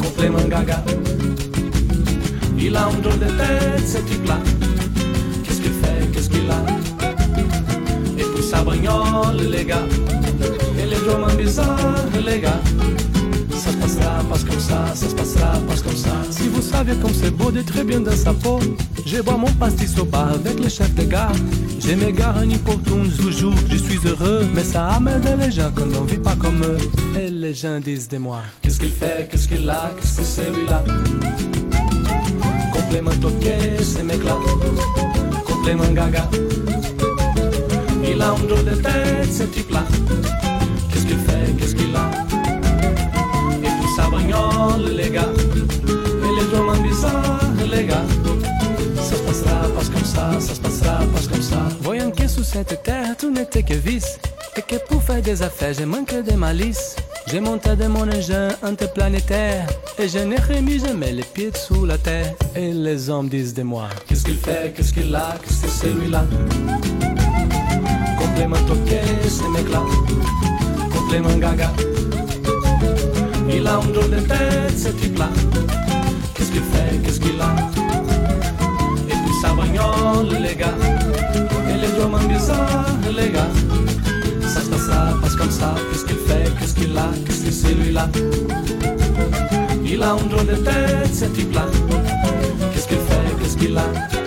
Complément 0.00 0.46
gaga. 0.46 0.84
Il 2.56 2.76
a 2.76 2.86
un 2.86 2.92
drôle 2.92 3.18
de 3.18 3.26
tête, 3.26 3.88
ce 3.88 3.98
type-là. 3.98 4.38
Qu'est-ce 5.42 5.60
qu'il 5.60 5.72
fait, 5.72 6.12
qu'est-ce 6.12 6.30
qu'il 6.30 6.48
a? 6.50 6.62
Et 8.16 8.22
puis 8.22 8.44
ça 8.44 8.62
brignole, 8.62 9.40
les 9.50 9.64
gars. 9.64 9.86
Et 10.78 10.86
les 10.86 11.00
drômes 11.04 11.34
bizarres, 11.36 12.06
les 12.24 12.38
gars. 12.38 12.60
Ça 13.64 13.70
se 13.70 13.76
passera, 13.78 14.22
passe 14.28 14.44
comme 14.44 14.60
ça, 14.60 14.84
ça 14.94 15.08
se 15.08 15.14
passera, 15.14 15.52
passe 15.66 15.80
comme 15.80 15.96
ça. 15.96 16.10
Si 16.28 16.48
vous 16.48 16.60
saviez 16.60 16.96
comme 16.96 17.14
c'est 17.14 17.30
beau 17.30 17.50
d'être 17.50 17.82
bien 17.82 17.98
dans 17.98 18.14
sa 18.14 18.34
peau, 18.34 18.58
je 19.06 19.22
bois 19.22 19.38
mon 19.38 19.50
pastis 19.52 19.98
au 19.98 20.04
bar 20.04 20.32
avec 20.32 20.60
le 20.60 20.68
chef 20.68 20.94
de 20.94 21.04
gare. 21.04 21.32
Je 21.80 21.94
me 21.94 22.10
garnis 22.10 22.58
pour 22.58 22.78
toujours, 22.82 23.54
je 23.70 23.76
suis 23.78 23.98
heureux. 24.04 24.46
Mais 24.54 24.64
ça 24.64 24.88
amène 24.88 25.22
les 25.40 25.50
gens 25.50 25.70
quand 25.74 25.88
on 25.98 26.04
vit 26.04 26.18
pas 26.18 26.36
comme 26.36 26.62
eux. 26.62 26.76
Et 27.18 27.30
les 27.30 27.54
gens 27.54 27.80
disent 27.80 28.06
de 28.06 28.18
moi 28.18 28.42
Qu'est-ce 28.60 28.78
qu'il 28.78 28.90
fait, 28.90 29.30
qu'est-ce 29.30 29.48
qu'il 29.48 29.70
a, 29.70 29.92
qu'est-ce 29.98 30.18
que 30.18 30.24
c'est 30.24 30.50
lui-là 30.50 30.84
Complément 32.70 33.16
toqué, 33.22 33.54
ces 33.82 34.02
mecs-là. 34.02 34.36
Complément 35.46 35.90
gaga. 35.94 36.28
Il 38.06 38.20
a 38.20 38.30
un 38.30 38.46
drôle 38.46 38.64
de 38.66 38.74
tête, 38.74 39.32
ce 39.32 39.44
type-là. 39.44 39.84
Qu'est-ce 40.92 41.06
qu'il 41.06 41.16
fait, 41.16 41.56
qu'est-ce 41.58 41.74
qu'il 41.74 41.83
a 44.04 44.10
Et 44.10 44.10
puis 44.10 44.10
ça 44.10 44.10
brignole, 44.10 44.96
les 44.96 45.10
gars. 45.10 45.32
Et 45.86 46.82
les 46.82 46.88
bizarres, 46.88 47.40
les 47.70 47.84
gars. 47.84 48.04
Ça 48.96 49.16
se 49.16 49.22
passera, 49.22 49.68
passe 49.74 49.88
comme 49.88 50.04
ça, 50.04 50.40
ça 50.40 50.54
se 50.54 50.60
passera, 50.60 50.98
passe 51.14 51.28
comme 51.28 51.42
ça. 51.42 51.68
Voyant 51.80 52.10
que 52.10 52.28
sur 52.28 52.44
cette 52.44 52.82
terre, 52.82 53.16
tout 53.18 53.30
n'était 53.30 53.62
que 53.62 53.74
vice. 53.74 54.18
Et 54.56 54.62
que 54.62 54.76
pour 54.88 55.02
faire 55.02 55.20
des 55.22 55.42
affaires, 55.42 55.74
j'ai 55.74 55.84
manqué 55.84 56.22
de 56.22 56.32
malice. 56.32 56.96
J'ai 57.26 57.40
monté 57.40 57.74
de 57.74 57.86
mon 57.86 58.06
engin 58.08 58.48
interplanétaire. 58.62 59.66
Et 59.98 60.08
je 60.08 60.18
n'ai 60.18 60.36
remis 60.36 60.78
jamais 60.78 61.12
les 61.12 61.22
pieds 61.22 61.50
sous 61.54 61.86
la 61.86 61.98
terre. 61.98 62.34
Et 62.54 62.72
les 62.72 63.08
hommes 63.10 63.28
disent 63.28 63.54
de 63.54 63.62
moi 63.62 63.88
Qu'est-ce 64.06 64.24
qu'il 64.24 64.36
fait, 64.36 64.72
qu'est-ce 64.76 64.92
qu'il 64.92 65.14
a, 65.14 65.36
qu'est-ce 65.42 65.62
que 65.62 65.68
c'est 65.68 65.90
lui-là 65.90 66.24
Complément 68.18 68.62
toqué, 68.66 69.00
ces 69.28 69.48
mecs-là. 69.48 69.82
Complément 70.92 71.36
gaga. 71.38 71.72
Il 73.56 73.66
a 73.66 73.76
un 73.76 73.86
drôle 73.86 74.10
de 74.10 74.20
tête, 74.20 74.76
ce 74.76 74.88
type-là. 74.88 75.28
Qu'est-ce 76.34 76.50
qu'il 76.50 76.60
fait, 76.60 76.98
qu'est-ce 77.04 77.20
qu'il 77.20 77.40
a 77.40 77.54
Et 79.08 79.12
puis 79.12 79.34
ça 79.40 79.52
brignole, 79.52 80.28
les 80.42 80.56
gars. 80.56 80.74
Et 81.70 81.80
les 81.80 81.92
drômes 81.98 82.18
bizarres, 82.26 82.96
les 83.16 83.30
gars. 83.30 83.52
Ça 84.42 84.60
se 84.60 84.70
passera, 84.70 85.14
passe 85.22 85.36
comme 85.36 85.50
ça. 85.50 85.74
Qu'est-ce 85.90 86.04
qu'il 86.04 86.16
fait, 86.16 86.50
qu'est-ce 86.58 86.74
qu'il 86.74 86.98
a, 86.98 87.08
qu'est-ce 87.24 87.44
que 87.44 87.50
c'est 87.52 87.74
lui-là 87.74 88.08
Il 89.84 90.02
a 90.02 90.12
un 90.12 90.16
drôle 90.16 90.46
de 90.46 90.56
tête, 90.56 91.14
ce 91.14 91.26
type-là. 91.26 91.66
Qu'est-ce 92.72 92.88
qu'il 92.88 92.98
fait, 92.98 93.42
qu'est-ce 93.42 93.56
qu'il 93.56 93.78
a 93.78 94.23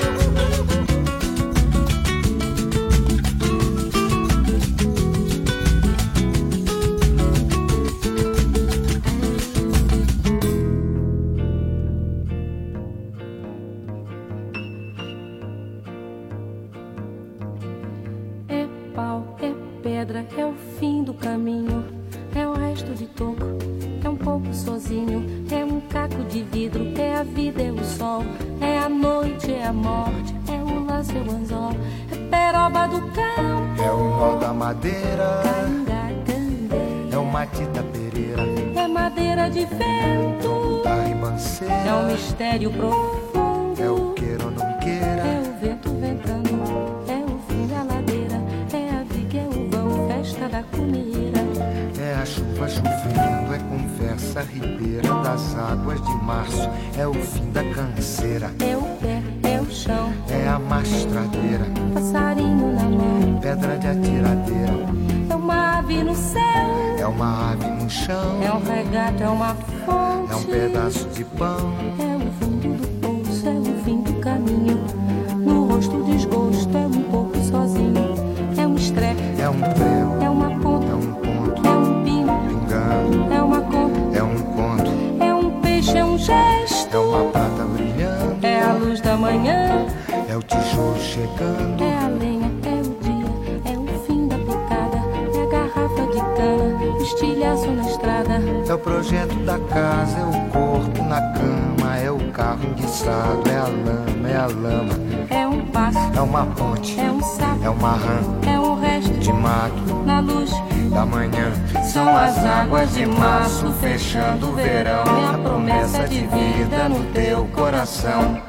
coração. 117.98 118.42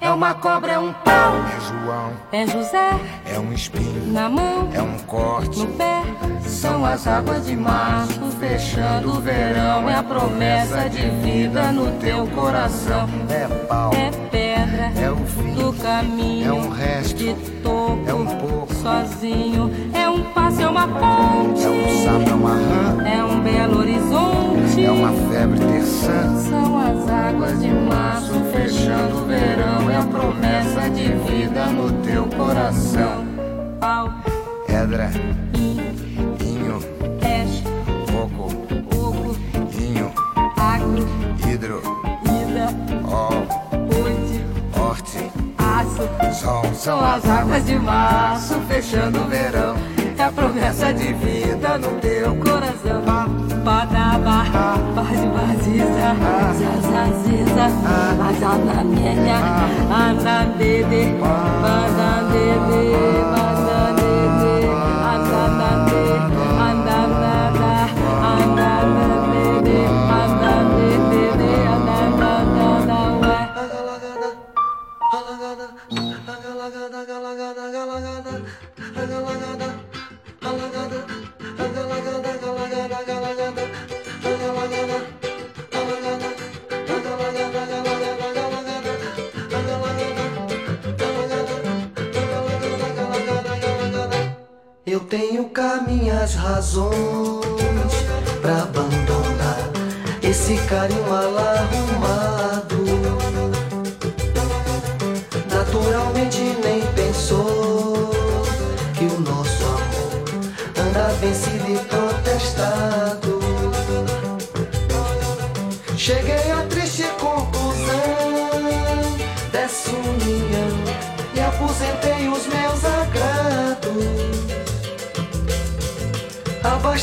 É 0.00 0.10
uma 0.10 0.34
cobra, 0.34 0.72
é 0.72 0.78
um 0.78 0.92
pau, 0.92 1.34
É 1.36 1.60
João, 1.60 2.12
é 2.32 2.46
José. 2.46 2.90
É 3.24 3.38
um 3.38 3.52
espinho, 3.52 3.89
na 4.10 4.28
mão, 4.28 4.68
é 4.72 4.82
um 4.82 4.98
corte, 5.06 5.58
no 5.60 5.66
pé. 5.68 6.02
São 6.42 6.84
as 6.84 7.06
águas 7.06 7.46
de 7.46 7.56
março 7.56 8.20
fechando 8.38 9.10
o 9.16 9.20
verão. 9.20 9.88
É 9.88 9.94
a 9.94 10.02
promessa 10.02 10.88
de 10.90 11.08
vida 11.24 11.70
no 11.72 11.90
teu 11.98 12.26
coração. 12.28 13.08
é 13.30 13.46
pau, 13.66 13.92
É 13.94 14.10
pedra 14.30 14.92
é 15.00 15.10
o 15.10 15.16
fim, 15.16 15.54
do 15.54 15.72
caminho. 15.74 16.48
é 16.48 16.52
um 16.52 16.68
resto, 16.70 17.14
de 17.16 17.34
topo, 17.62 18.02
é 18.06 18.12
um 18.14 18.26
pouco, 18.26 18.74
sozinho. 18.74 19.70
É 19.94 20.08
um 20.08 20.22
passo, 20.32 20.60
é 20.62 20.66
uma 20.68 20.86
ponte. 20.88 21.64
é 21.64 21.68
um 21.70 22.04
sapo, 22.04 22.30
é 22.30 22.34
uma 22.34 22.54
rã, 22.54 23.06
É 23.06 23.24
um 23.24 23.40
belo 23.40 23.78
horizonte. 23.78 24.84
é 24.84 24.90
uma 24.90 25.12
febre 25.30 25.58
terçã, 25.60 26.36
São 26.48 26.78
as 26.78 27.08
águas 27.08 27.60
de 27.60 27.68
março 27.70 28.32
fechando 28.52 29.22
o 29.22 29.24
verão. 29.26 29.88
É 29.90 29.96
a 29.96 30.02
promessa 30.02 30.90
de 30.90 31.08
vida 31.30 31.66
no 31.66 31.92
teu 32.02 32.24
coração. 32.26 33.29
Pedra, 34.90 35.08
in, 35.54 35.78
inho, 36.44 36.80
cash, 37.20 37.62
coco, 38.10 38.46
oco, 38.90 39.36
inho, 39.78 40.10
agro, 40.56 41.06
hidro, 41.46 41.80
ida, 42.24 42.66
ó, 43.04 43.28
ponte, 43.86 44.44
horte, 44.76 45.30
aço. 45.56 46.34
sol, 46.34 46.64
São 46.74 47.04
as 47.04 47.24
águas 47.24 47.64
de 47.66 47.78
março 47.78 48.54
fechando 48.66 49.20
o 49.20 49.28
verão. 49.28 49.76
É 50.18 50.24
a 50.24 50.32
promessa 50.32 50.92
de 50.92 51.12
vida 51.12 51.78
no 51.78 52.00
teu 52.00 52.34
coração. 52.34 53.04
Badaba, 53.62 54.42
base 54.96 55.26
baziza, 55.28 56.16
zazaziza, 56.58 57.66
azanamenya, 58.28 59.38
anandede, 59.88 61.14
banandede, 61.20 61.60
banandede, 61.62 63.59
Eu 94.90 94.98
tenho 94.98 95.44
cá 95.50 95.84
minhas 95.86 96.34
razões 96.34 96.92
pra 98.42 98.62
abandonar 98.64 99.70
esse 100.20 100.56
carinho 100.66 101.08
mal 101.08 101.38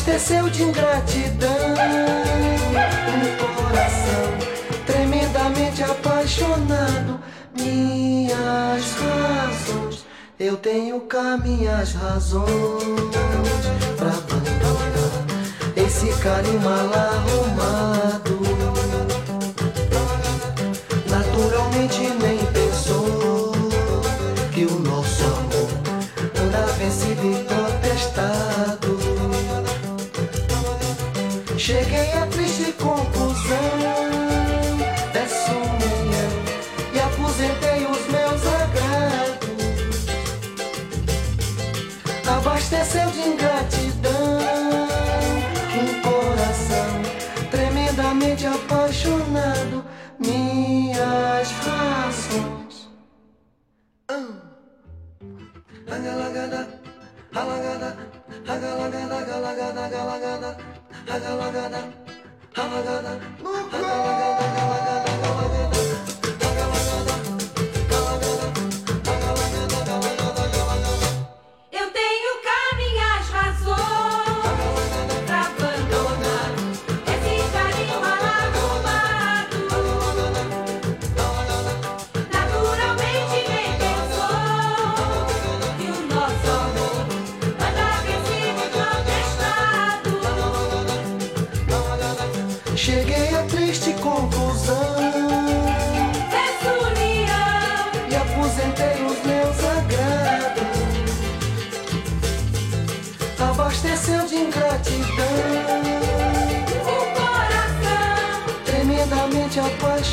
abasteceu 0.07 0.49
de 0.49 0.63
ingratidão 0.63 1.51
um 3.13 3.55
coração 3.59 4.37
tremendamente 4.85 5.83
apaixonado. 5.83 7.19
Minhas 7.53 8.93
razões, 8.93 10.05
eu 10.39 10.55
tenho 10.55 11.01
cá 11.01 11.37
minhas 11.37 11.91
razões 11.93 12.47
pra 13.97 14.07
abandonar 14.07 15.25
esse 15.75 16.07
carinho 16.21 16.61
mal 16.61 16.93
arrumado. 16.93 18.06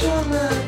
Show 0.00 0.24
me. 0.24 0.63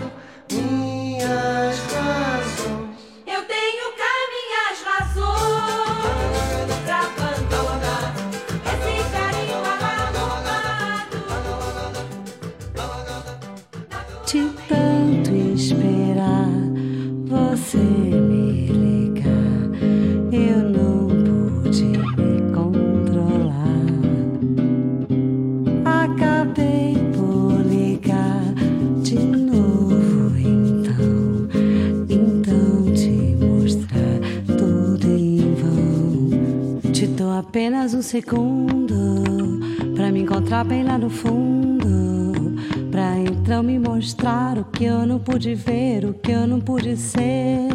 segundo 38.17 39.61
para 39.95 40.11
me 40.11 40.23
encontrar 40.23 40.65
bem 40.65 40.83
lá 40.83 40.97
no 40.97 41.11
fundo, 41.11 42.57
para 42.91 43.19
então 43.19 43.63
me 43.63 43.79
mostrar 43.79 44.57
o 44.57 44.65
que 44.65 44.85
eu 44.85 45.07
não 45.07 45.19
pude 45.19 45.55
ver, 45.55 46.07
o 46.07 46.15
que 46.15 46.33
eu 46.33 46.47
não 46.47 46.59
pude 46.59 46.97
ser. 46.97 47.69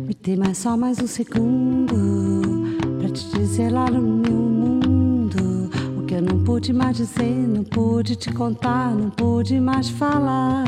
Me 0.00 0.14
tem 0.14 0.36
mais 0.36 0.58
só 0.58 0.76
mais 0.76 0.98
um 0.98 1.06
segundo 1.06 2.64
para 2.98 3.08
te 3.08 3.38
dizer 3.38 3.70
lá 3.70 3.88
no 3.88 4.02
meu 4.02 4.32
mundo 4.32 5.70
o 5.96 6.02
que 6.02 6.14
eu 6.14 6.22
não 6.22 6.42
pude 6.42 6.72
mais 6.72 6.96
dizer, 6.96 7.46
não 7.46 7.62
pude 7.62 8.16
te 8.16 8.32
contar, 8.32 8.96
não 8.96 9.10
pude 9.10 9.60
mais 9.60 9.88
falar. 9.88 10.64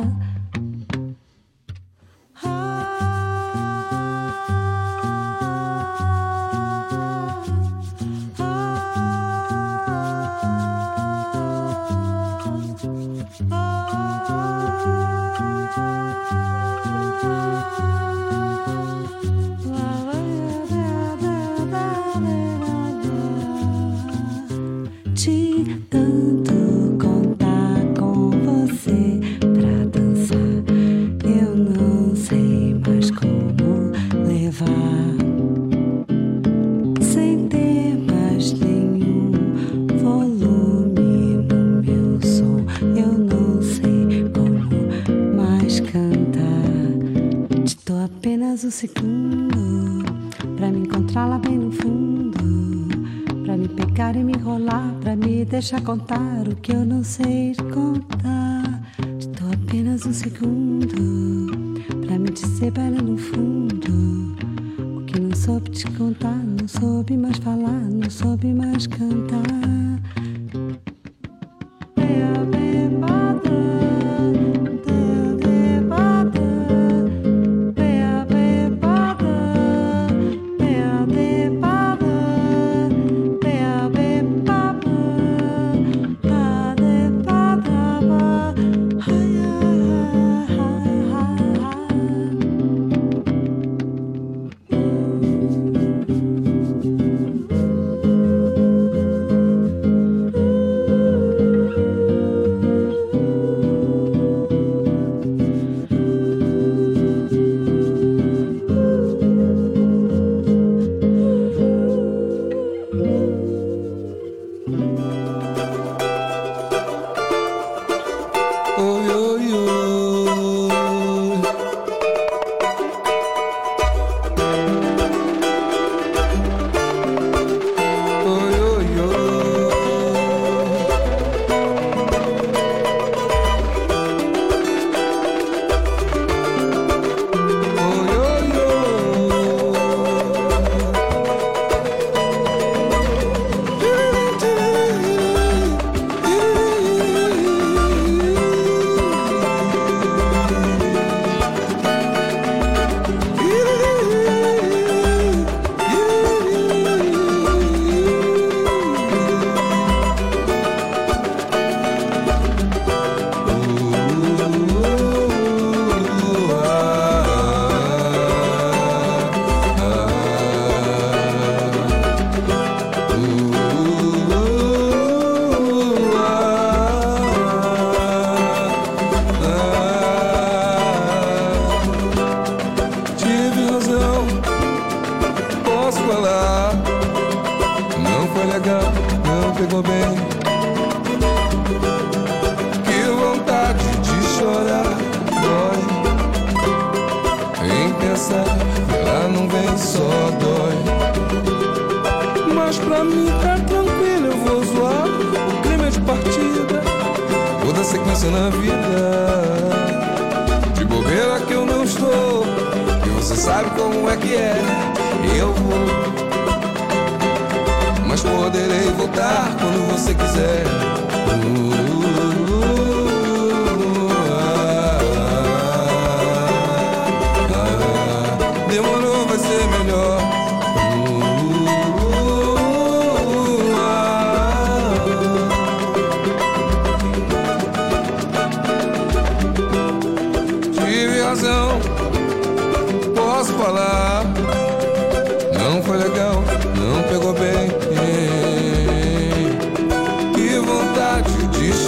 deixa 55.71 55.85
contar 55.85 56.49
o 56.49 56.57
que 56.57 56.73
eu 56.73 56.83
não 56.83 57.05
sei 57.05 57.55
contar. 57.71 58.81
Estou 59.19 59.53
apenas 59.53 60.07
um 60.07 60.15
segundo. 60.15 61.08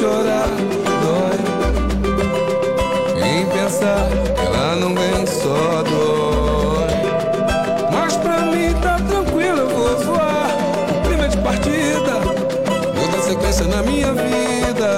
chorar 0.01 0.49
dói. 1.05 1.39
Em 3.23 3.45
pensar 3.47 4.09
que 4.35 4.47
ela 4.47 4.77
não 4.77 4.95
vem 4.95 5.27
só 5.27 5.83
dói. 5.83 6.89
Mas 7.93 8.17
pra 8.17 8.41
mim 8.41 8.73
tá 8.81 8.97
tranquilo, 8.97 9.59
eu 9.59 9.69
vou 9.69 9.99
voar. 9.99 10.49
Prima 11.05 11.29
de 11.29 11.37
partida, 11.39 12.15
muda 12.95 13.19
a 13.19 13.23
sequência 13.23 13.67
na 13.67 13.83
minha 13.83 14.11
vida. 14.15 14.91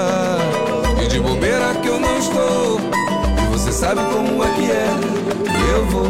E 1.02 1.08
de 1.08 1.18
bobeira 1.18 1.74
que 1.82 1.88
eu 1.88 1.98
não 1.98 2.18
estou. 2.18 2.80
E 3.42 3.46
você 3.50 3.72
sabe 3.72 4.00
como 4.12 4.44
é 4.44 4.48
que 4.54 4.70
é. 4.70 4.86
E 5.50 5.70
eu 5.72 5.84
vou. 5.86 6.06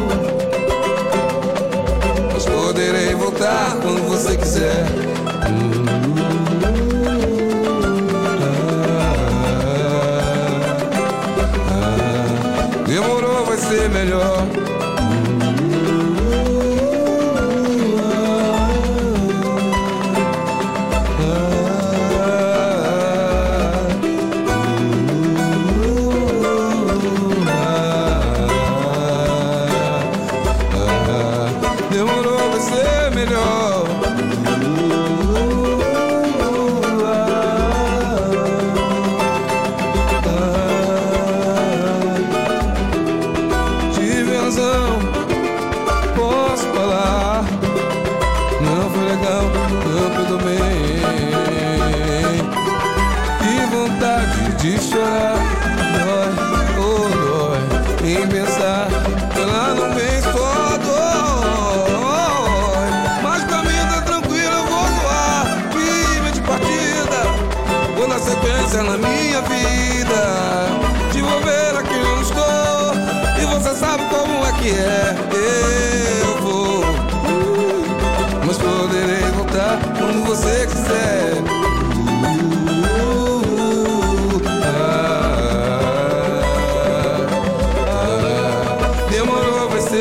Mas 2.31 2.45
poderei 2.45 3.15
voltar 3.15 3.75
quando 3.81 4.07
você 4.07 4.37
quiser. 4.37 5.02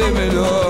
criminal 0.01 0.60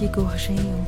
que 0.00 0.06
aqui 0.06 0.14
gorjeiam, 0.14 0.62
não 0.62 0.79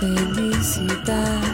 felicidade. 0.00 1.51